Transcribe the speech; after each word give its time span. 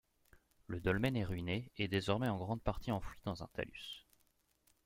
Le 0.65 0.79
dolmen 0.81 1.15
est 1.15 1.23
ruiné 1.25 1.71
et 1.77 1.87
désormais 1.87 2.27
en 2.27 2.37
grande 2.39 2.63
partie 2.63 2.91
enfoui 2.91 3.19
dans 3.23 3.43
un 3.43 3.47
talus. 3.53 4.07